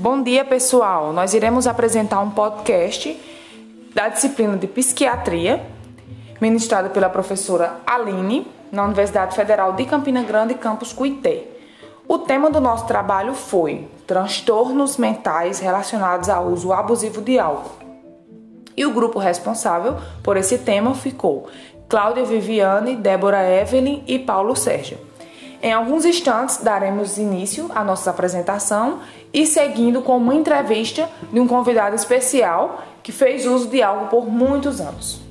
[0.00, 1.12] Bom dia, pessoal.
[1.12, 3.20] Nós iremos apresentar um podcast
[3.92, 5.66] da disciplina de Psiquiatria,
[6.40, 11.48] ministrado pela professora Aline, na Universidade Federal de Campina Grande, campus Cuité.
[12.06, 17.84] O tema do nosso trabalho foi transtornos mentais relacionados ao uso abusivo de álcool.
[18.76, 21.48] E o grupo responsável por esse tema ficou
[21.88, 25.08] Cláudia Viviane, Débora Evelyn e Paulo Sérgio.
[25.62, 29.00] Em alguns instantes daremos início à nossa apresentação
[29.32, 34.26] e seguindo com uma entrevista de um convidado especial que fez uso de algo por
[34.26, 35.27] muitos anos.